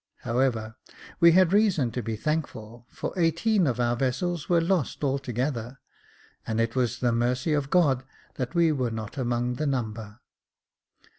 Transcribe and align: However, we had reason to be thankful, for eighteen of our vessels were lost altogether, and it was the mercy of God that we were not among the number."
However, 0.21 0.77
we 1.19 1.33
had 1.33 1.53
reason 1.53 1.91
to 1.91 2.01
be 2.01 2.15
thankful, 2.15 2.87
for 2.89 3.13
eighteen 3.19 3.67
of 3.67 3.79
our 3.79 3.95
vessels 3.95 4.49
were 4.49 4.59
lost 4.59 5.03
altogether, 5.03 5.77
and 6.47 6.59
it 6.59 6.75
was 6.75 6.97
the 7.01 7.11
mercy 7.11 7.53
of 7.53 7.69
God 7.69 8.03
that 8.33 8.55
we 8.55 8.71
were 8.71 8.89
not 8.89 9.15
among 9.19 9.57
the 9.57 9.67
number." 9.67 10.19